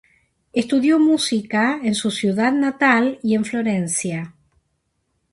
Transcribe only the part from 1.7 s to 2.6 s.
en su ciudad